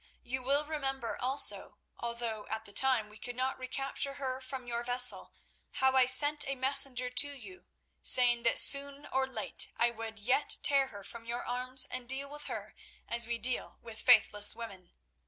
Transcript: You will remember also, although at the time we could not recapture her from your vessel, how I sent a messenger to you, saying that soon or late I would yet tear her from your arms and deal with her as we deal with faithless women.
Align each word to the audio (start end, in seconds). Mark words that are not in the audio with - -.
You 0.23 0.41
will 0.41 0.65
remember 0.65 1.15
also, 1.15 1.77
although 1.99 2.47
at 2.47 2.65
the 2.65 2.73
time 2.73 3.07
we 3.07 3.19
could 3.19 3.35
not 3.35 3.59
recapture 3.59 4.15
her 4.15 4.41
from 4.41 4.65
your 4.65 4.81
vessel, 4.83 5.31
how 5.73 5.95
I 5.95 6.07
sent 6.07 6.43
a 6.47 6.55
messenger 6.55 7.11
to 7.11 7.27
you, 7.29 7.67
saying 8.01 8.41
that 8.41 8.57
soon 8.57 9.05
or 9.05 9.27
late 9.27 9.69
I 9.77 9.91
would 9.91 10.17
yet 10.19 10.57
tear 10.63 10.87
her 10.87 11.03
from 11.03 11.25
your 11.27 11.45
arms 11.45 11.85
and 11.85 12.09
deal 12.09 12.29
with 12.31 12.45
her 12.45 12.73
as 13.07 13.27
we 13.27 13.37
deal 13.37 13.77
with 13.83 14.01
faithless 14.01 14.55
women. 14.55 14.89